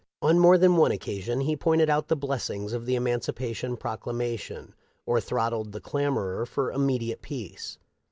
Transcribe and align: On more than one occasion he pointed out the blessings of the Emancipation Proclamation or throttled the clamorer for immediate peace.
On 0.23 0.39
more 0.39 0.57
than 0.57 0.77
one 0.77 0.91
occasion 0.91 1.41
he 1.41 1.55
pointed 1.55 1.87
out 1.87 2.07
the 2.07 2.15
blessings 2.15 2.73
of 2.73 2.87
the 2.87 2.95
Emancipation 2.95 3.77
Proclamation 3.77 4.73
or 5.05 5.21
throttled 5.21 5.73
the 5.73 5.79
clamorer 5.79 6.47
for 6.47 6.71
immediate 6.71 7.21
peace. 7.21 7.77